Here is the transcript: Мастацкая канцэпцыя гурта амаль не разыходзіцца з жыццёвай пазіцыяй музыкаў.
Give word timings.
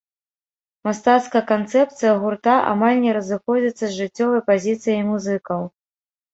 Мастацкая 0.87 1.41
канцэпцыя 1.51 2.15
гурта 2.25 2.55
амаль 2.71 2.99
не 3.05 3.11
разыходзіцца 3.21 3.79
з 3.87 3.93
жыццёвай 4.01 4.41
пазіцыяй 4.51 5.01
музыкаў. 5.15 5.61